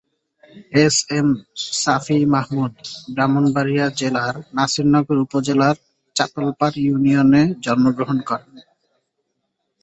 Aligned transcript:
S, 0.83 0.95
M, 1.17 1.27
Safi 1.81 2.17
Mahmud 2.25 2.73
Brahmanbaria 3.13 3.85
জেলার 3.99 4.35
নাসিরনগর 4.55 5.17
উপজেলার 5.17 5.75
চাতলপাড় 6.15 6.75
ইউনিয়নে 6.77 7.43
জন্মগ্রহণ 7.65 8.17
করেন। 8.29 8.53